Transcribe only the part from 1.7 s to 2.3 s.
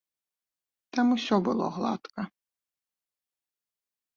гладка.